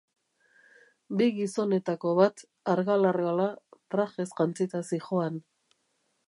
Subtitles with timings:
[1.19, 3.47] Bi gizonetako bat, argal-argala,
[3.95, 5.39] trajez jantzita zihoan.